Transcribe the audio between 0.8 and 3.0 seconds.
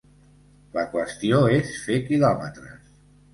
qüestió és fer quilòmetres.